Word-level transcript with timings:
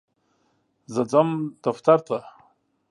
زه 0.93 1.01
ځم 1.11 1.29
دوتر 1.63 1.97
ته. 2.07 2.17